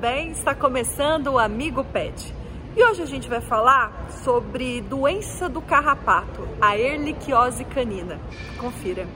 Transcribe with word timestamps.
Bem? 0.00 0.30
Está 0.30 0.54
começando 0.54 1.26
o 1.26 1.38
Amigo 1.38 1.84
Pet. 1.84 2.34
E 2.74 2.82
hoje 2.82 3.02
a 3.02 3.06
gente 3.06 3.28
vai 3.28 3.42
falar 3.42 4.10
sobre 4.10 4.80
doença 4.80 5.46
do 5.46 5.60
carrapato, 5.60 6.48
a 6.58 6.74
erliquiose 6.78 7.66
canina. 7.66 8.18
Confira. 8.58 9.06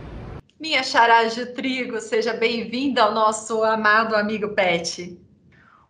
Minha 0.60 0.82
chará 0.82 1.24
de 1.24 1.46
trigo, 1.46 1.98
seja 2.00 2.34
bem-vinda 2.34 3.02
ao 3.02 3.14
nosso 3.14 3.64
amado 3.64 4.14
Amigo 4.14 4.50
Pet. 4.50 5.18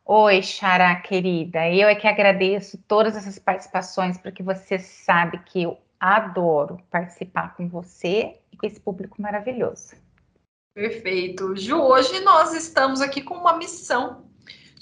Oi, 0.05 0.41
Xará 0.43 0.95
querida. 0.95 1.69
Eu 1.69 1.89
é 1.89 1.97
que 1.97 2.07
agradeço 2.07 2.79
todas 2.87 3.17
essas 3.17 3.37
participações, 3.37 4.17
porque 4.17 4.45
você 4.45 4.79
sabe 4.79 5.39
que 5.39 5.65
eu 5.65 5.77
adoro 5.99 6.79
participar 6.89 7.57
com 7.57 7.69
você 7.69 8.37
e 8.53 8.57
com 8.57 8.65
esse 8.65 8.79
público 8.79 9.21
maravilhoso. 9.21 9.97
Perfeito. 10.73 11.57
Ju, 11.57 11.81
hoje 11.81 12.21
nós 12.21 12.55
estamos 12.55 13.01
aqui 13.01 13.23
com 13.23 13.35
uma 13.35 13.57
missão 13.57 14.24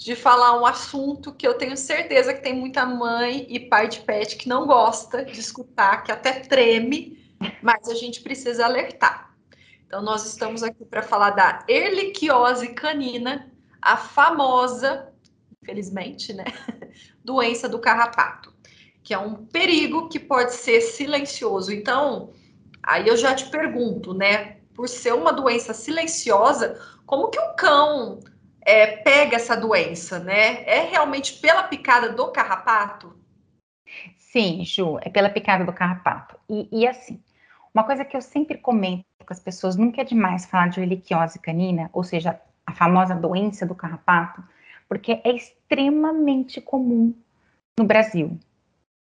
de 0.03 0.17
falar 0.17 0.59
um 0.59 0.65
assunto 0.65 1.33
que 1.33 1.47
eu 1.47 1.53
tenho 1.53 1.77
certeza 1.77 2.33
que 2.33 2.43
tem 2.43 2.53
muita 2.53 2.85
mãe 2.85 3.47
e 3.49 3.57
pai 3.57 3.87
de 3.87 4.01
pet 4.01 4.35
que 4.35 4.49
não 4.49 4.67
gosta 4.67 5.23
de 5.23 5.39
escutar, 5.39 6.03
que 6.03 6.11
até 6.11 6.41
treme, 6.41 7.17
mas 7.61 7.87
a 7.87 7.95
gente 7.95 8.19
precisa 8.19 8.65
alertar. 8.65 9.33
Então, 9.87 10.01
nós 10.01 10.25
estamos 10.25 10.61
aqui 10.61 10.83
para 10.83 11.01
falar 11.01 11.29
da 11.29 11.63
erliquiose 11.69 12.73
canina, 12.73 13.49
a 13.81 13.95
famosa, 13.95 15.07
infelizmente, 15.61 16.33
né, 16.33 16.43
doença 17.23 17.69
do 17.69 17.79
carrapato, 17.79 18.53
que 19.01 19.13
é 19.13 19.17
um 19.17 19.45
perigo 19.45 20.09
que 20.09 20.19
pode 20.19 20.53
ser 20.53 20.81
silencioso. 20.81 21.71
Então, 21.71 22.33
aí 22.81 23.07
eu 23.07 23.15
já 23.15 23.33
te 23.33 23.49
pergunto, 23.49 24.13
né, 24.13 24.57
por 24.73 24.89
ser 24.89 25.13
uma 25.13 25.31
doença 25.31 25.73
silenciosa, 25.73 26.77
como 27.05 27.29
que 27.29 27.39
o 27.39 27.53
cão 27.53 28.19
é, 28.65 28.97
pega 28.97 29.35
essa 29.35 29.55
doença, 29.55 30.19
né? 30.19 30.63
É 30.63 30.81
realmente 30.89 31.33
pela 31.39 31.63
picada 31.63 32.09
do 32.09 32.31
carrapato? 32.31 33.15
Sim, 34.17 34.65
Ju, 34.65 34.97
é 35.01 35.09
pela 35.09 35.29
picada 35.29 35.63
do 35.63 35.73
carrapato. 35.73 36.37
E, 36.49 36.67
e, 36.71 36.87
assim, 36.87 37.21
uma 37.73 37.83
coisa 37.83 38.05
que 38.05 38.15
eu 38.15 38.21
sempre 38.21 38.57
comento 38.57 39.05
com 39.25 39.33
as 39.33 39.39
pessoas, 39.39 39.75
nunca 39.75 40.01
é 40.01 40.03
demais 40.03 40.45
falar 40.45 40.69
de 40.69 40.81
erliquiose 40.81 41.39
canina, 41.39 41.89
ou 41.93 42.03
seja, 42.03 42.39
a 42.65 42.73
famosa 42.73 43.15
doença 43.15 43.65
do 43.65 43.75
carrapato, 43.75 44.43
porque 44.87 45.21
é 45.23 45.31
extremamente 45.31 46.59
comum 46.59 47.13
no 47.77 47.85
Brasil, 47.85 48.37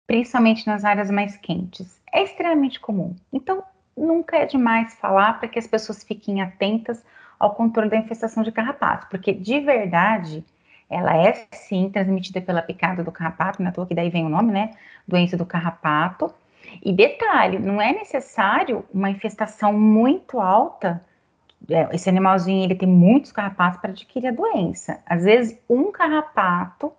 principalmente 0.07 0.67
nas 0.67 0.83
áreas 0.83 1.09
mais 1.09 1.37
quentes. 1.37 1.99
É 2.11 2.23
extremamente 2.23 2.79
comum. 2.79 3.15
Então, 3.31 3.63
nunca 3.95 4.37
é 4.37 4.45
demais 4.45 4.95
falar 4.95 5.39
para 5.39 5.47
que 5.47 5.59
as 5.59 5.67
pessoas 5.67 6.03
fiquem 6.03 6.41
atentas 6.41 7.03
ao 7.41 7.55
controle 7.55 7.89
da 7.89 7.97
infestação 7.97 8.43
de 8.43 8.51
carrapato, 8.51 9.07
porque 9.09 9.33
de 9.33 9.59
verdade 9.59 10.45
ela 10.87 11.17
é 11.17 11.47
sim 11.51 11.89
transmitida 11.89 12.39
pela 12.39 12.61
picada 12.61 13.03
do 13.03 13.11
carrapato, 13.11 13.63
na 13.63 13.69
é 13.69 13.71
toa 13.71 13.87
que 13.87 13.95
daí 13.95 14.09
vem 14.09 14.25
o 14.25 14.29
nome, 14.29 14.51
né? 14.51 14.71
Doença 15.07 15.35
do 15.35 15.45
carrapato. 15.45 16.31
E 16.83 16.93
detalhe, 16.93 17.57
não 17.57 17.81
é 17.81 17.93
necessário 17.93 18.85
uma 18.93 19.09
infestação 19.09 19.73
muito 19.73 20.39
alta. 20.39 21.03
É, 21.69 21.89
esse 21.95 22.09
animalzinho 22.09 22.63
ele 22.63 22.75
tem 22.75 22.87
muitos 22.87 23.31
carrapatos 23.31 23.79
para 23.79 23.91
adquirir 23.91 24.27
a 24.27 24.31
doença. 24.31 24.99
Às 25.05 25.23
vezes 25.23 25.57
um 25.67 25.91
carrapato 25.91 26.91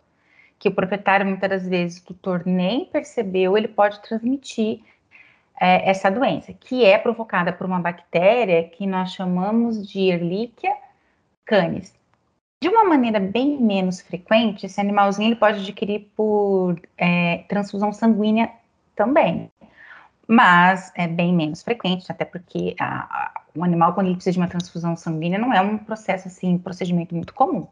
que 0.58 0.68
o 0.68 0.74
proprietário 0.74 1.26
muitas 1.26 1.50
das 1.50 1.68
vezes 1.68 1.98
o 1.98 2.06
tutor 2.06 2.42
nem 2.46 2.86
percebeu, 2.86 3.56
ele 3.56 3.68
pode 3.68 4.00
transmitir 4.00 4.80
é, 5.62 5.88
essa 5.88 6.10
doença, 6.10 6.52
que 6.52 6.84
é 6.84 6.98
provocada 6.98 7.52
por 7.52 7.64
uma 7.64 7.78
bactéria 7.78 8.68
que 8.68 8.84
nós 8.84 9.12
chamamos 9.12 9.88
de 9.88 10.10
Ehrlichia 10.10 10.74
canis. 11.44 11.94
De 12.60 12.68
uma 12.68 12.82
maneira 12.82 13.20
bem 13.20 13.62
menos 13.62 14.00
frequente, 14.00 14.66
esse 14.66 14.80
animalzinho 14.80 15.28
ele 15.28 15.36
pode 15.36 15.60
adquirir 15.60 16.10
por 16.16 16.80
é, 16.98 17.44
transfusão 17.48 17.92
sanguínea 17.92 18.50
também, 18.96 19.52
mas 20.26 20.90
é 20.96 21.06
bem 21.06 21.32
menos 21.32 21.62
frequente, 21.62 22.10
até 22.10 22.24
porque 22.24 22.74
a, 22.80 23.02
a, 23.02 23.42
o 23.54 23.62
animal, 23.62 23.94
quando 23.94 24.08
ele 24.08 24.16
precisa 24.16 24.32
de 24.32 24.38
uma 24.40 24.48
transfusão 24.48 24.96
sanguínea, 24.96 25.38
não 25.38 25.54
é 25.54 25.60
um 25.60 25.78
processo 25.78 26.26
assim, 26.26 26.54
um 26.54 26.58
procedimento 26.58 27.14
muito 27.14 27.32
comum. 27.32 27.68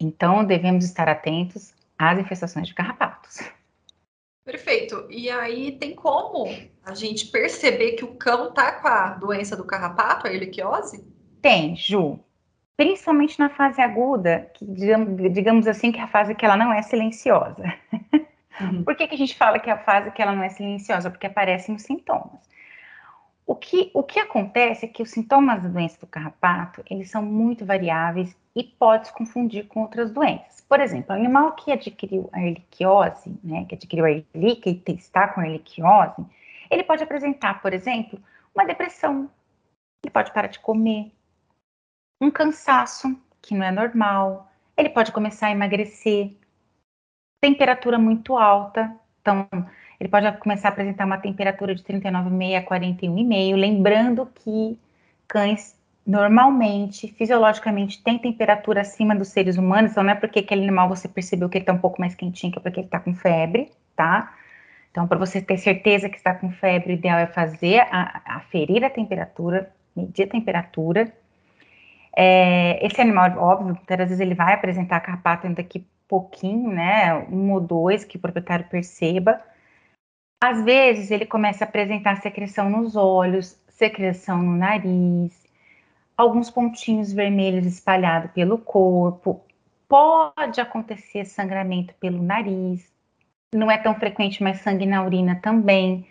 Então, 0.00 0.44
devemos 0.44 0.84
estar 0.84 1.08
atentos 1.08 1.72
às 1.96 2.18
infestações 2.18 2.66
de 2.66 2.74
carrapatos. 2.74 3.38
Perfeito. 4.44 5.06
E 5.10 5.30
aí 5.30 5.72
tem 5.72 5.94
como 5.94 6.46
a 6.84 6.94
gente 6.94 7.26
perceber 7.26 7.92
que 7.92 8.04
o 8.04 8.14
cão 8.14 8.52
tá 8.52 8.72
com 8.72 8.88
a 8.88 9.10
doença 9.14 9.56
do 9.56 9.64
carrapato, 9.64 10.26
a 10.26 10.32
erliquiose? 10.32 11.04
Tem, 11.40 11.74
Ju. 11.74 12.20
Principalmente 12.76 13.38
na 13.38 13.48
fase 13.48 13.80
aguda, 13.80 14.50
que 14.54 14.66
digamos, 14.66 15.32
digamos 15.32 15.66
assim 15.66 15.92
que 15.92 15.98
é 15.98 16.02
a 16.02 16.08
fase 16.08 16.34
que 16.34 16.44
ela 16.44 16.56
não 16.56 16.72
é 16.72 16.82
silenciosa. 16.82 17.62
Uhum. 18.60 18.84
Por 18.84 18.94
que, 18.94 19.08
que 19.08 19.14
a 19.16 19.18
gente 19.18 19.36
fala 19.36 19.58
que 19.58 19.68
é 19.68 19.72
a 19.72 19.78
fase 19.78 20.12
que 20.12 20.22
ela 20.22 20.32
não 20.32 20.42
é 20.42 20.48
silenciosa? 20.48 21.10
Porque 21.10 21.26
aparecem 21.26 21.74
os 21.74 21.82
sintomas. 21.82 22.38
O 23.46 23.54
que, 23.54 23.90
o 23.92 24.02
que 24.02 24.18
acontece 24.18 24.86
é 24.86 24.88
que 24.88 25.02
os 25.02 25.10
sintomas 25.10 25.62
da 25.62 25.68
doença 25.68 26.00
do 26.00 26.06
carrapato, 26.06 26.82
eles 26.88 27.10
são 27.10 27.22
muito 27.22 27.64
variáveis 27.64 28.34
e 28.56 28.64
pode 28.64 29.08
se 29.08 29.12
confundir 29.12 29.66
com 29.66 29.82
outras 29.82 30.10
doenças. 30.10 30.62
Por 30.62 30.80
exemplo, 30.80 31.14
o 31.14 31.18
animal 31.18 31.52
que 31.52 31.70
adquiriu 31.70 32.30
a 32.32 32.40
erliquiose, 32.40 33.38
né, 33.44 33.66
que 33.66 33.74
adquiriu 33.74 34.06
a 34.06 34.10
erliquia 34.10 34.72
e 34.72 34.92
está 34.92 35.28
com 35.28 35.40
a 35.40 35.46
erliquiose, 35.46 36.24
ele 36.70 36.84
pode 36.84 37.02
apresentar, 37.02 37.60
por 37.60 37.74
exemplo, 37.74 38.18
uma 38.54 38.64
depressão, 38.64 39.30
ele 40.02 40.10
pode 40.10 40.32
parar 40.32 40.48
de 40.48 40.60
comer, 40.60 41.12
um 42.20 42.30
cansaço, 42.30 43.14
que 43.42 43.54
não 43.54 43.64
é 43.64 43.70
normal, 43.70 44.50
ele 44.76 44.88
pode 44.88 45.12
começar 45.12 45.48
a 45.48 45.52
emagrecer, 45.52 46.34
temperatura 47.42 47.98
muito 47.98 48.38
alta, 48.38 48.98
então 49.20 49.46
ele 50.04 50.10
pode 50.10 50.30
começar 50.36 50.68
a 50.68 50.70
apresentar 50.70 51.06
uma 51.06 51.16
temperatura 51.16 51.74
de 51.74 51.82
39,5 51.82 52.58
a 52.58 52.62
41,5, 52.62 53.56
lembrando 53.56 54.26
que 54.34 54.78
cães 55.26 55.74
normalmente, 56.06 57.08
fisiologicamente, 57.08 58.02
têm 58.02 58.18
temperatura 58.18 58.82
acima 58.82 59.16
dos 59.16 59.28
seres 59.28 59.56
humanos, 59.56 59.92
então 59.92 60.02
não 60.02 60.10
é 60.10 60.14
porque 60.14 60.40
aquele 60.40 60.60
animal 60.60 60.90
você 60.90 61.08
percebeu 61.08 61.48
que 61.48 61.56
ele 61.56 61.62
está 61.62 61.72
um 61.72 61.78
pouco 61.78 61.98
mais 61.98 62.14
quentinho, 62.14 62.52
que 62.52 62.58
é 62.58 62.62
porque 62.62 62.80
ele 62.80 62.86
está 62.86 63.00
com 63.00 63.14
febre, 63.14 63.70
tá? 63.96 64.34
Então, 64.90 65.08
para 65.08 65.16
você 65.16 65.40
ter 65.40 65.56
certeza 65.56 66.10
que 66.10 66.18
está 66.18 66.34
com 66.34 66.50
febre, 66.50 66.92
o 66.92 66.96
ideal 66.96 67.18
é 67.18 67.26
fazer, 67.26 67.82
aferir 68.26 68.84
a 68.84 68.90
temperatura, 68.90 69.72
medir 69.96 70.24
a 70.24 70.28
temperatura. 70.28 71.10
É, 72.14 72.86
esse 72.86 73.00
animal, 73.00 73.38
óbvio, 73.38 73.68
muitas 73.68 73.96
vezes 73.96 74.20
ele 74.20 74.34
vai 74.34 74.52
apresentar 74.52 75.00
carrapato 75.00 75.48
daqui 75.48 75.86
pouquinho, 76.06 76.70
né? 76.70 77.14
Um 77.30 77.52
ou 77.52 77.60
dois 77.60 78.04
que 78.04 78.18
o 78.18 78.20
proprietário 78.20 78.66
perceba. 78.66 79.40
Às 80.46 80.62
vezes 80.62 81.10
ele 81.10 81.24
começa 81.24 81.64
a 81.64 81.66
apresentar 81.66 82.20
secreção 82.20 82.68
nos 82.68 82.96
olhos, 82.96 83.58
secreção 83.66 84.42
no 84.42 84.54
nariz, 84.54 85.32
alguns 86.14 86.50
pontinhos 86.50 87.10
vermelhos 87.10 87.64
espalhados 87.64 88.30
pelo 88.32 88.58
corpo. 88.58 89.42
Pode 89.88 90.60
acontecer 90.60 91.24
sangramento 91.24 91.94
pelo 91.94 92.22
nariz. 92.22 92.86
Não 93.54 93.70
é 93.70 93.78
tão 93.78 93.94
frequente, 93.94 94.42
mas 94.42 94.60
sangue 94.60 94.84
na 94.84 95.02
urina 95.02 95.36
também. 95.36 96.06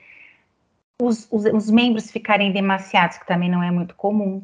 Os, 0.99 1.27
os, 1.31 1.45
os 1.45 1.69
membros 1.69 2.09
ficarem 2.09 2.51
demasiados, 2.51 3.19
que 3.19 3.27
também 3.27 3.51
não 3.51 3.61
é 3.61 3.69
muito 3.69 3.93
comum. 3.93 4.43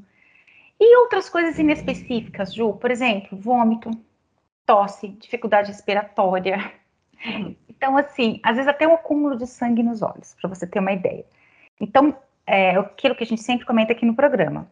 E 0.79 0.97
outras 0.97 1.27
coisas 1.27 1.57
inespecíficas, 1.57 2.53
Ju, 2.53 2.73
por 2.73 2.91
exemplo, 2.91 3.35
vômito, 3.35 3.89
tosse, 4.67 5.07
dificuldade 5.07 5.69
respiratória, 5.69 6.73
então, 7.79 7.95
assim, 7.95 8.41
às 8.43 8.57
vezes 8.57 8.67
até 8.67 8.85
um 8.85 8.93
acúmulo 8.93 9.37
de 9.37 9.47
sangue 9.47 9.81
nos 9.81 10.01
olhos, 10.01 10.35
para 10.39 10.49
você 10.49 10.67
ter 10.67 10.79
uma 10.79 10.91
ideia. 10.91 11.25
Então, 11.79 12.13
é 12.45 12.71
aquilo 12.71 13.15
que 13.15 13.23
a 13.23 13.25
gente 13.25 13.41
sempre 13.41 13.65
comenta 13.65 13.93
aqui 13.93 14.05
no 14.05 14.13
programa. 14.13 14.69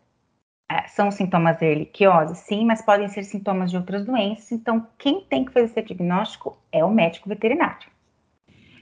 É, 0.70 0.86
são 0.90 1.10
sintomas 1.10 1.58
da 1.58 1.66
erliquiose? 1.66 2.36
Sim, 2.36 2.66
mas 2.66 2.82
podem 2.82 3.08
ser 3.08 3.24
sintomas 3.24 3.72
de 3.72 3.78
outras 3.78 4.04
doenças. 4.04 4.52
Então, 4.52 4.86
quem 4.98 5.22
tem 5.22 5.46
que 5.46 5.54
fazer 5.54 5.68
esse 5.68 5.82
diagnóstico 5.82 6.62
é 6.70 6.84
o 6.84 6.92
médico 6.92 7.30
veterinário. 7.30 7.88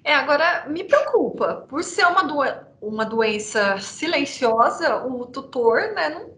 É, 0.04 0.16
agora 0.16 0.68
me 0.70 0.84
preocupa, 0.84 1.68
por 1.70 1.84
ser 1.84 2.08
uma, 2.08 2.24
do... 2.24 2.40
uma 2.82 3.06
doença 3.06 3.78
silenciosa, 3.78 5.06
o 5.06 5.28
tutor, 5.28 5.94
né, 5.94 6.10
não 6.10 6.34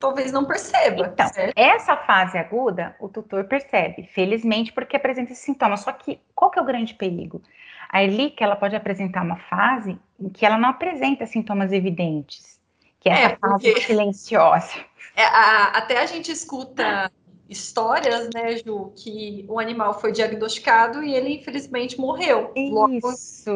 talvez 0.00 0.32
não 0.32 0.46
perceba. 0.46 1.06
Então, 1.06 1.28
certo? 1.28 1.52
essa 1.54 1.96
fase 1.98 2.38
aguda, 2.38 2.96
o 2.98 3.08
tutor 3.08 3.44
percebe, 3.44 4.04
felizmente, 4.14 4.72
porque 4.72 4.96
apresenta 4.96 5.32
esses 5.32 5.44
sintomas. 5.44 5.80
Só 5.80 5.92
que 5.92 6.18
qual 6.34 6.50
que 6.50 6.58
é 6.58 6.62
o 6.62 6.64
grande 6.64 6.94
perigo? 6.94 7.40
A 7.88 8.02
erlíquia, 8.02 8.44
ela 8.44 8.56
pode 8.56 8.74
apresentar 8.74 9.22
uma 9.22 9.36
fase 9.36 9.98
em 10.18 10.28
que 10.28 10.46
ela 10.46 10.58
não 10.58 10.70
apresenta 10.70 11.26
sintomas 11.26 11.70
evidentes, 11.70 12.58
que 12.98 13.08
é, 13.08 13.12
é 13.12 13.22
essa 13.24 13.36
fase 13.36 13.80
silenciosa. 13.82 14.72
É, 15.14 15.24
a, 15.24 15.64
até 15.76 15.98
a 16.00 16.06
gente 16.06 16.32
escuta 16.32 17.10
histórias, 17.48 18.30
né, 18.32 18.56
Ju, 18.58 18.92
que 18.96 19.44
o 19.48 19.58
animal 19.58 20.00
foi 20.00 20.12
diagnosticado 20.12 21.02
e 21.02 21.12
ele 21.12 21.34
infelizmente 21.34 21.98
morreu. 21.98 22.52
Isso, 22.54 23.50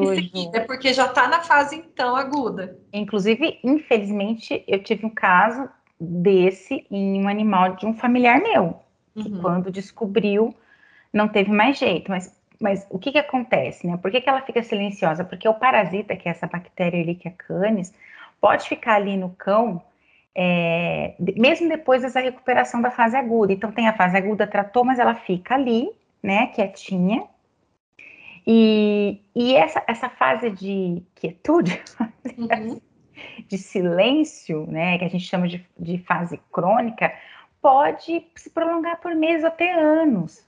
É 0.53 0.61
porque 0.61 0.93
já 0.93 1.07
está 1.07 1.29
na 1.29 1.43
fase 1.43 1.77
então 1.77 2.17
aguda. 2.17 2.77
Inclusive, 2.93 3.61
infelizmente, 3.63 4.65
eu 4.67 4.83
tive 4.83 5.07
um 5.07 5.11
caso 5.11 5.71
desse 6.05 6.87
em 6.91 7.23
um 7.23 7.29
animal 7.29 7.77
de 7.77 7.87
um 7.87 7.95
familiar 7.95 8.41
meu, 8.41 8.81
que 9.15 9.29
uhum. 9.29 9.41
quando 9.41 9.71
descobriu 9.71 10.55
não 11.13 11.29
teve 11.29 11.51
mais 11.51 11.79
jeito, 11.79 12.11
mas 12.11 12.35
mas 12.61 12.87
o 12.89 12.99
que, 12.99 13.13
que 13.13 13.19
acontece, 13.19 13.87
né? 13.87 13.97
Por 13.97 14.11
que, 14.11 14.21
que 14.21 14.29
ela 14.29 14.41
fica 14.41 14.63
silenciosa? 14.63 15.25
Porque 15.25 15.47
o 15.47 15.55
parasita, 15.55 16.17
que 16.17 16.29
é 16.29 16.31
essa 16.31 16.47
bactéria 16.47 16.97
Ehrlichia 16.97 17.35
canis, 17.37 17.93
pode 18.41 18.69
ficar 18.69 18.95
ali 18.95 19.17
no 19.17 19.31
cão 19.31 19.83
é, 20.35 21.15
mesmo 21.19 21.69
depois 21.69 22.03
dessa 22.03 22.21
recuperação 22.21 22.83
da 22.83 22.91
fase 22.91 23.17
aguda. 23.17 23.53
Então, 23.53 23.71
tem 23.71 23.87
a 23.87 23.97
fase 23.97 24.17
aguda, 24.17 24.47
tratou, 24.47 24.85
mas 24.85 24.99
ela 24.99 25.15
fica 25.15 25.55
ali, 25.55 25.89
né, 26.23 26.49
quietinha. 26.49 27.25
E, 28.47 29.21
e 29.35 29.55
essa, 29.55 29.83
essa 29.87 30.09
fase 30.09 30.51
de 30.51 31.03
quietude, 31.15 31.81
uhum. 32.37 32.81
De 33.49 33.59
silêncio, 33.59 34.67
né, 34.67 34.99
que 34.99 35.05
a 35.05 35.09
gente 35.09 35.25
chama 35.27 35.49
de, 35.49 35.65
de 35.79 35.99
fase 35.99 36.41
crônica, 36.53 37.13
pode 37.61 38.27
se 38.37 38.51
prolongar 38.51 39.01
por 39.01 39.15
meses 39.15 39.45
até 39.45 39.73
anos. 39.73 40.47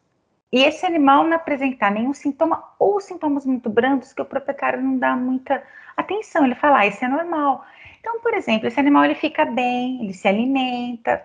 E 0.53 0.63
esse 0.63 0.87
animal 0.87 1.25
não 1.25 1.37
apresentar 1.37 1.91
nenhum 1.91 2.15
sintoma 2.15 2.63
ou 2.79 3.01
sintomas 3.01 3.45
muito 3.45 3.69
brandos 3.69 4.13
que 4.13 4.23
o 4.23 4.25
proprietário 4.25 4.81
não 4.83 4.97
dá 4.99 5.17
muita 5.17 5.63
atenção. 5.97 6.45
Ele 6.45 6.55
fala, 6.55 6.81
ah, 6.81 6.87
isso 6.87 7.05
é 7.05 7.09
normal. 7.09 7.65
Então, 8.01 8.21
por 8.21 8.35
exemplo, 8.35 8.69
esse 8.69 8.79
animal 8.79 9.05
ele 9.05 9.17
fica 9.17 9.45
bem, 9.45 10.05
ele 10.05 10.13
se 10.13 10.29
alimenta, 10.29 11.25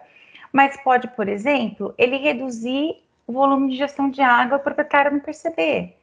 mas 0.52 0.76
pode, 0.82 1.08
por 1.10 1.28
exemplo, 1.28 1.94
ele 1.98 2.18
reduzir 2.18 2.96
o 3.28 3.34
volume 3.34 3.70
de 3.70 3.76
ingestão 3.76 4.10
de 4.10 4.22
água 4.22 4.58
o 4.58 4.62
proprietário 4.62 5.12
não 5.12 5.20
perceber. 5.20 5.98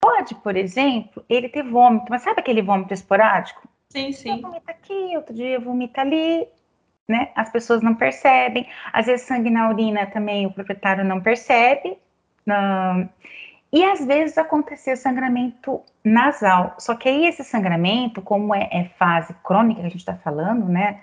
Pode, 0.00 0.34
por 0.36 0.56
exemplo, 0.56 1.24
ele 1.28 1.48
ter 1.48 1.62
vômito, 1.62 2.06
mas 2.08 2.22
sabe 2.22 2.40
aquele 2.40 2.62
vômito 2.62 2.94
esporádico? 2.94 3.68
Sim, 3.88 4.12
sim. 4.12 4.40
Vomita 4.40 4.70
aqui, 4.70 5.16
outro 5.16 5.34
dia 5.34 5.58
vomita 5.60 6.00
ali, 6.00 6.46
né? 7.08 7.30
As 7.34 7.50
pessoas 7.50 7.82
não 7.82 7.94
percebem. 7.94 8.66
Às 8.92 9.06
vezes 9.06 9.26
sangue 9.26 9.50
na 9.50 9.68
urina 9.68 10.06
também 10.06 10.46
o 10.46 10.52
proprietário 10.52 11.04
não 11.04 11.20
percebe. 11.20 11.96
Não. 12.44 13.08
E 13.72 13.84
às 13.84 14.04
vezes 14.04 14.38
acontecer 14.38 14.96
sangramento 14.96 15.82
nasal. 16.04 16.74
Só 16.78 16.94
que 16.94 17.08
aí 17.08 17.26
esse 17.26 17.44
sangramento, 17.44 18.22
como 18.22 18.54
é, 18.54 18.68
é 18.72 18.84
fase 18.98 19.34
crônica 19.44 19.80
que 19.80 19.86
a 19.86 19.90
gente 19.90 20.00
está 20.00 20.16
falando, 20.16 20.68
né? 20.68 21.00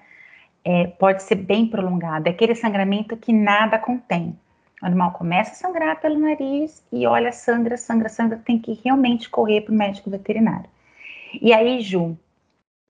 É, 0.66 0.88
pode 0.88 1.24
ser 1.24 1.36
bem 1.36 1.68
prolongado. 1.68 2.28
É 2.28 2.32
aquele 2.32 2.56
sangramento 2.56 3.18
que 3.18 3.34
nada 3.34 3.78
contém. 3.78 4.38
O 4.82 4.86
animal 4.86 5.12
começa 5.12 5.52
a 5.52 5.56
sangrar 5.56 6.00
pelo 6.02 6.20
nariz 6.20 6.86
e 6.92 7.06
olha, 7.06 7.32
sangra, 7.32 7.78
sangra, 7.78 8.10
sangra, 8.10 8.38
tem 8.38 8.60
que 8.60 8.80
realmente 8.84 9.30
correr 9.30 9.62
para 9.62 9.74
o 9.74 9.78
médico 9.78 10.10
veterinário. 10.10 10.70
E 11.42 11.54
aí, 11.54 11.82
Ju, 11.82 12.18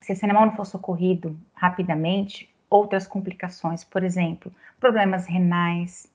se 0.03 0.11
esse 0.11 0.25
animal 0.25 0.45
não 0.47 0.55
for 0.55 0.65
socorrido 0.65 1.38
rapidamente, 1.53 2.50
outras 2.69 3.07
complicações, 3.07 3.83
por 3.83 4.03
exemplo, 4.03 4.51
problemas 4.79 5.25
renais, 5.25 6.11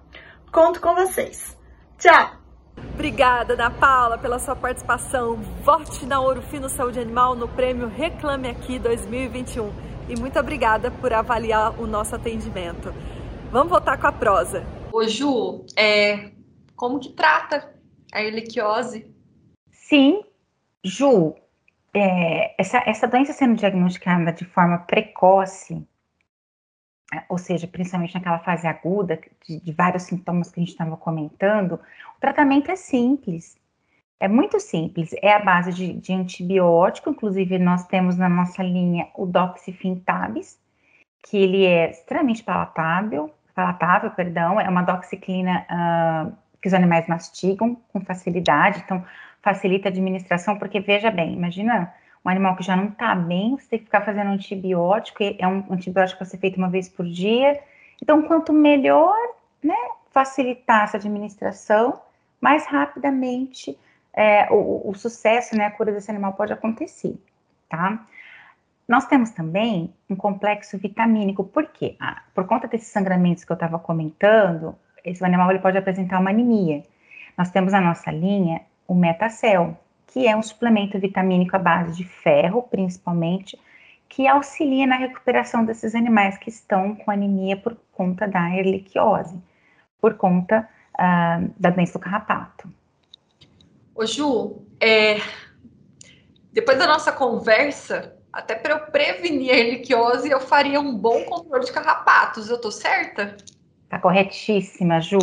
Conto 0.52 0.78
com 0.78 0.94
vocês. 0.94 1.56
Tchau! 1.96 2.39
Obrigada, 2.94 3.55
Ana 3.55 3.71
Paula, 3.71 4.19
pela 4.19 4.38
sua 4.38 4.55
participação. 4.55 5.37
Vote 5.65 6.05
na 6.06 6.21
Ouro 6.21 6.43
Fino 6.43 6.69
Saúde 6.69 7.00
Animal 7.00 7.35
no 7.35 7.49
prêmio 7.49 7.88
Reclame 7.88 8.49
Aqui 8.49 8.79
2021. 8.79 9.71
E 10.09 10.19
muito 10.19 10.38
obrigada 10.38 10.91
por 10.91 11.12
avaliar 11.12 11.81
o 11.81 11.87
nosso 11.87 12.15
atendimento. 12.15 12.93
Vamos 13.50 13.71
voltar 13.71 13.99
com 13.99 14.06
a 14.06 14.12
prosa. 14.12 14.65
Ô 14.93 15.06
Ju, 15.06 15.65
é, 15.77 16.32
como 16.77 16.99
que 16.99 17.11
trata 17.11 17.73
a 18.12 18.23
erliquiose? 18.23 19.06
Sim, 19.71 20.23
Ju, 20.85 21.35
é, 21.94 22.61
essa, 22.61 22.82
essa 22.87 23.06
doença 23.06 23.32
sendo 23.32 23.56
diagnosticada 23.56 24.32
de 24.32 24.44
forma 24.44 24.79
precoce, 24.79 25.87
ou 27.29 27.38
seja, 27.38 27.67
principalmente 27.67 28.14
naquela 28.14 28.38
fase 28.38 28.67
aguda, 28.67 29.20
de, 29.46 29.60
de 29.60 29.72
vários 29.72 30.05
sintomas 30.05 30.50
que 30.50 30.60
a 30.60 30.62
gente 30.62 30.72
estava 30.72 30.96
comentando, 30.96 31.72
o 31.74 32.20
tratamento 32.20 32.70
é 32.70 32.76
simples. 32.76 33.58
É 34.19 34.29
muito 34.29 34.60
simples, 34.60 35.14
é 35.22 35.32
a 35.32 35.38
base 35.38 35.72
de, 35.72 35.94
de 35.94 36.12
antibiótico, 36.12 37.08
inclusive 37.08 37.58
nós 37.58 37.86
temos 37.86 38.19
na 38.19 38.29
nossa 38.29 38.62
linha 38.62 39.08
o 39.14 39.24
doxifintabis, 39.24 40.58
que 41.22 41.38
ele 41.38 41.64
é 41.64 41.90
extremamente 41.90 42.43
palatável, 42.43 43.32
palatável, 43.55 44.10
perdão, 44.10 44.60
é 44.60 44.69
uma 44.69 44.82
doxiclina 44.82 45.67
uh, 45.70 46.36
que 46.60 46.69
os 46.69 46.74
animais 46.74 47.06
mastigam 47.08 47.76
com 47.93 48.00
facilidade, 48.02 48.82
então 48.84 49.02
facilita 49.43 49.88
a 49.88 49.90
administração, 49.90 50.58
porque 50.58 50.81
veja 50.81 51.10
bem, 51.10 51.32
imagina 51.32 51.93
um 52.24 52.29
animal 52.29 52.56
que 52.56 52.62
já 52.62 52.77
não 52.77 52.89
está 52.89 53.15
bem, 53.15 53.56
você 53.56 53.69
tem 53.69 53.79
que 53.79 53.86
ficar 53.86 54.03
fazendo 54.03 54.31
antibiótico, 54.31 55.22
é 55.22 55.46
um 55.46 55.65
antibiótico 55.70 56.19
para 56.19 56.27
ser 56.27 56.39
feito 56.39 56.56
uma 56.56 56.69
vez 56.69 56.89
por 56.89 57.06
dia, 57.06 57.58
então 58.03 58.22
quanto 58.22 58.53
melhor, 58.53 59.17
né, 59.62 59.77
facilitar 60.10 60.84
essa 60.84 60.96
administração, 60.96 62.00
mais 62.41 62.67
rapidamente 62.67 63.79
é, 64.12 64.48
o, 64.50 64.91
o, 64.91 64.94
sucesso, 64.94 65.56
né, 65.56 65.67
a 65.67 65.70
cura 65.70 65.93
desse 65.93 66.10
animal 66.10 66.32
pode 66.32 66.53
acontecer, 66.53 67.17
tá? 67.69 68.05
Nós 68.89 69.06
temos 69.06 69.31
também 69.31 69.94
um 70.08 70.17
complexo 70.17 70.77
vitamínico, 70.77 71.44
por 71.44 71.67
quê? 71.69 71.96
Ah, 72.00 72.22
por 72.34 72.44
conta 72.46 72.67
desses 72.67 72.89
sangramentos 72.89 73.44
que 73.44 73.53
eu 73.53 73.55
estava 73.55 73.79
comentando, 73.79 74.74
esse 75.05 75.24
animal 75.24 75.48
ele 75.50 75.60
pode 75.60 75.79
apresentar 75.79 76.19
uma 76.19 76.31
anemia. 76.31 76.82
Nós 77.39 77.50
temos 77.50 77.72
na 77.72 77.81
nossa 77.81 78.10
linha 78.10 78.62
o 78.89 78.94
Metacel, 78.94 79.79
que 80.12 80.26
é 80.26 80.36
um 80.36 80.43
suplemento 80.43 80.98
vitamínico 80.98 81.56
à 81.56 81.58
base 81.58 81.96
de 81.96 82.05
ferro, 82.05 82.62
principalmente, 82.62 83.58
que 84.08 84.26
auxilia 84.26 84.86
na 84.86 84.96
recuperação 84.96 85.64
desses 85.64 85.94
animais 85.94 86.36
que 86.36 86.50
estão 86.50 86.96
com 86.96 87.10
anemia 87.10 87.56
por 87.56 87.76
conta 87.93 88.26
da 88.26 88.50
erliquiose, 88.56 89.40
por 90.00 90.14
conta 90.14 90.69
uh, 90.94 91.52
da 91.56 91.70
doença 91.70 91.98
do 91.98 92.02
carrapato. 92.02 92.69
Ô 93.94 94.05
Ju, 94.05 94.62
é, 94.81 95.19
depois 96.52 96.76
da 96.79 96.86
nossa 96.86 97.12
conversa, 97.12 98.17
até 98.32 98.56
para 98.56 98.74
eu 98.74 98.81
prevenir 98.86 99.52
a 99.52 99.58
erliquiose, 99.58 100.29
eu 100.29 100.40
faria 100.40 100.81
um 100.81 100.96
bom 100.96 101.24
controle 101.24 101.64
de 101.64 101.72
carrapatos. 101.72 102.48
Eu 102.48 102.60
tô 102.60 102.70
certa? 102.72 103.36
Tá 103.88 103.98
corretíssima, 103.98 105.00
Ju. 105.00 105.19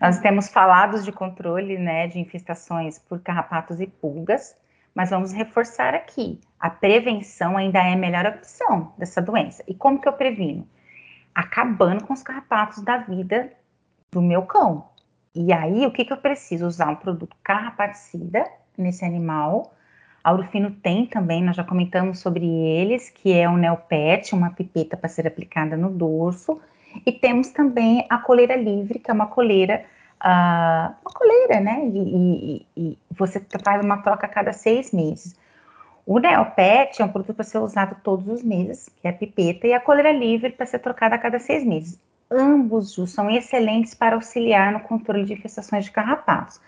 Nós 0.00 0.18
temos 0.18 0.48
falado 0.48 1.02
de 1.02 1.12
controle 1.12 1.78
né, 1.78 2.06
de 2.06 2.18
infestações 2.18 2.98
por 2.98 3.20
carrapatos 3.20 3.80
e 3.80 3.86
pulgas, 3.86 4.56
mas 4.94 5.10
vamos 5.10 5.32
reforçar 5.32 5.94
aqui: 5.94 6.40
a 6.58 6.68
prevenção 6.70 7.56
ainda 7.56 7.78
é 7.78 7.92
a 7.92 7.96
melhor 7.96 8.26
opção 8.26 8.92
dessa 8.98 9.22
doença. 9.22 9.62
E 9.66 9.74
como 9.74 10.00
que 10.00 10.08
eu 10.08 10.12
previno? 10.12 10.66
Acabando 11.34 12.04
com 12.04 12.12
os 12.12 12.22
carrapatos 12.22 12.82
da 12.82 12.98
vida 12.98 13.52
do 14.10 14.20
meu 14.20 14.42
cão. 14.42 14.88
E 15.34 15.52
aí, 15.52 15.86
o 15.86 15.92
que, 15.92 16.04
que 16.04 16.12
eu 16.12 16.16
preciso? 16.16 16.66
Usar 16.66 16.88
um 16.88 16.96
produto 16.96 17.36
carrapaticida 17.42 18.44
nesse 18.76 19.04
animal. 19.04 19.72
A 20.24 20.32
Urufino 20.32 20.70
tem 20.70 21.06
também, 21.06 21.42
nós 21.42 21.56
já 21.56 21.64
comentamos 21.64 22.18
sobre 22.18 22.44
eles, 22.44 23.08
que 23.08 23.32
é 23.32 23.48
o 23.48 23.56
Neopet, 23.56 24.34
uma 24.34 24.50
pipeta 24.50 24.96
para 24.96 25.08
ser 25.08 25.26
aplicada 25.26 25.76
no 25.76 25.90
dorso. 25.90 26.60
E 27.04 27.12
temos 27.12 27.48
também 27.50 28.06
a 28.08 28.18
coleira 28.18 28.56
livre, 28.56 28.98
que 28.98 29.10
é 29.10 29.14
uma 29.14 29.26
coleira, 29.26 29.84
uh, 30.22 30.94
uma 31.02 31.12
coleira, 31.14 31.60
né? 31.60 31.82
E, 31.86 31.98
e, 31.98 32.66
e, 32.76 32.98
você 33.10 33.44
faz 33.64 33.84
uma 33.84 33.98
troca 34.02 34.26
a 34.26 34.28
cada 34.28 34.52
seis 34.52 34.92
meses. 34.92 35.36
O 36.06 36.18
Neopet 36.18 37.00
é 37.00 37.04
um 37.04 37.08
produto 37.08 37.34
para 37.34 37.44
ser 37.44 37.58
usado 37.58 37.96
todos 38.02 38.26
os 38.28 38.42
meses, 38.42 38.88
que 39.00 39.06
é 39.06 39.10
a 39.10 39.12
pipeta, 39.12 39.66
e 39.66 39.74
a 39.74 39.80
coleira 39.80 40.12
livre 40.12 40.50
para 40.50 40.64
ser 40.64 40.78
trocada 40.78 41.14
a 41.14 41.18
cada 41.18 41.38
seis 41.38 41.64
meses. 41.64 42.00
Ambos 42.30 42.94
são 43.10 43.30
excelentes 43.30 43.94
para 43.94 44.16
auxiliar 44.16 44.72
no 44.72 44.80
controle 44.80 45.24
de 45.24 45.34
infestações 45.34 45.84
de 45.84 45.90
carrapatos. 45.90 46.60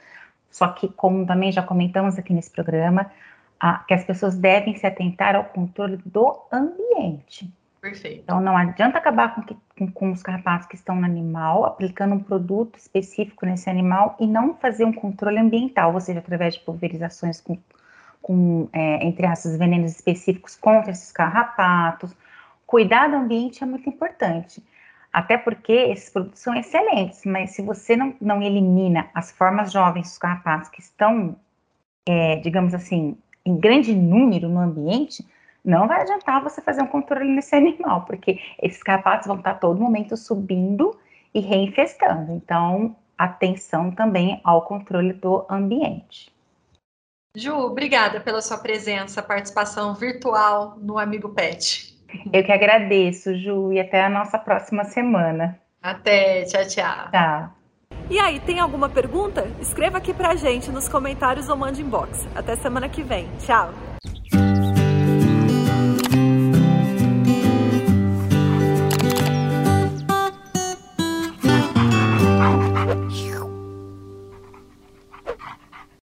Só 0.50 0.68
que, 0.68 0.88
como 0.88 1.26
também 1.26 1.52
já 1.52 1.62
comentamos 1.62 2.18
aqui 2.18 2.32
nesse 2.32 2.50
programa, 2.50 3.10
a, 3.58 3.78
que 3.78 3.94
as 3.94 4.04
pessoas 4.04 4.36
devem 4.36 4.74
se 4.74 4.86
atentar 4.86 5.36
ao 5.36 5.44
controle 5.44 5.98
do 6.04 6.38
ambiente. 6.50 7.52
Perfeito. 7.80 8.20
Então, 8.24 8.40
não 8.40 8.56
adianta 8.56 8.98
acabar 8.98 9.34
com, 9.34 9.42
que, 9.42 9.56
com, 9.78 9.90
com, 9.90 10.12
os 10.12 10.22
carrapatos 10.22 10.66
que 10.66 10.74
estão 10.74 10.96
no 10.96 11.04
animal, 11.04 11.64
aplicando 11.64 12.14
um 12.14 12.20
produto 12.20 12.78
específico 12.78 13.46
nesse 13.46 13.70
animal 13.70 14.16
e 14.20 14.26
não 14.26 14.54
fazer 14.54 14.84
um 14.84 14.92
controle 14.92 15.38
ambiental, 15.38 15.94
ou 15.94 16.00
seja, 16.00 16.18
através 16.18 16.54
de 16.54 16.60
pulverizações 16.60 17.40
com, 17.40 17.56
com 18.20 18.68
é, 18.72 19.06
entre 19.06 19.26
aspas, 19.26 19.56
venenos 19.56 19.92
específicos 19.92 20.56
contra 20.56 20.90
esses 20.90 21.10
carrapatos. 21.10 22.14
Cuidar 22.66 23.08
do 23.08 23.16
ambiente 23.16 23.62
é 23.64 23.66
muito 23.66 23.88
importante. 23.88 24.62
Até 25.10 25.38
porque 25.38 25.72
esses 25.72 26.10
produtos 26.10 26.40
são 26.40 26.54
excelentes, 26.54 27.24
mas 27.24 27.50
se 27.52 27.62
você 27.62 27.96
não, 27.96 28.14
não 28.20 28.42
elimina 28.42 29.08
as 29.14 29.32
formas 29.32 29.72
jovens 29.72 30.08
dos 30.08 30.18
carrapatos 30.18 30.68
que 30.68 30.80
estão, 30.80 31.34
é, 32.06 32.36
digamos 32.36 32.74
assim, 32.74 33.16
em 33.44 33.56
grande 33.56 33.94
número 33.94 34.48
no 34.48 34.60
ambiente, 34.60 35.26
não 35.64 35.86
vai 35.86 36.02
adiantar 36.02 36.42
você 36.42 36.60
fazer 36.60 36.82
um 36.82 36.86
controle 36.86 37.28
nesse 37.28 37.54
animal, 37.54 38.02
porque 38.02 38.38
esses 38.60 38.82
carrapatos 38.82 39.26
vão 39.26 39.36
estar 39.36 39.54
todo 39.54 39.80
momento 39.80 40.16
subindo 40.16 40.98
e 41.34 41.40
reinfestando. 41.40 42.32
Então, 42.32 42.96
atenção 43.16 43.90
também 43.90 44.40
ao 44.42 44.62
controle 44.62 45.12
do 45.12 45.46
ambiente. 45.48 46.32
Ju, 47.36 47.54
obrigada 47.54 48.20
pela 48.20 48.42
sua 48.42 48.58
presença, 48.58 49.22
participação 49.22 49.94
virtual 49.94 50.76
no 50.80 50.98
Amigo 50.98 51.28
Pet. 51.28 51.96
Eu 52.32 52.42
que 52.42 52.50
agradeço, 52.50 53.36
Ju, 53.36 53.72
e 53.72 53.78
até 53.78 54.02
a 54.02 54.10
nossa 54.10 54.36
próxima 54.36 54.84
semana. 54.84 55.60
Até, 55.80 56.44
tchau, 56.44 56.66
tchau. 56.66 57.10
Tchau. 57.10 57.50
E 58.10 58.18
aí, 58.18 58.40
tem 58.40 58.58
alguma 58.58 58.88
pergunta? 58.88 59.46
Escreva 59.60 59.98
aqui 59.98 60.12
pra 60.12 60.34
gente 60.34 60.72
nos 60.72 60.88
comentários 60.88 61.48
ou 61.48 61.56
mande 61.56 61.80
inbox. 61.80 62.26
Até 62.34 62.56
semana 62.56 62.88
que 62.88 63.02
vem. 63.02 63.28
Tchau! 63.38 63.72